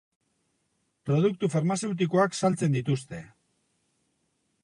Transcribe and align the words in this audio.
Produktu 1.09 1.49
farmazeutikoak 1.55 2.39
saltzen 2.41 2.75
dituzte. 2.79 3.23